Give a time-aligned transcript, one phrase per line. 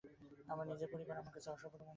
[0.47, 1.89] আমার নিজের পরিবার আমার কাছে অসম্পূর্ণ মনে হয়।